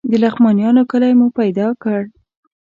[0.09, 2.01] د لغمانیانو کلی مو پیدا کړ.